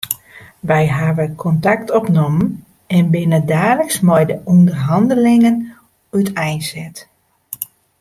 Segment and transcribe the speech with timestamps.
[0.69, 2.47] Wy hawwe kontakt opnommen
[2.97, 5.55] en binne daliks mei de ûnderhannelingen
[6.17, 6.97] úteinset.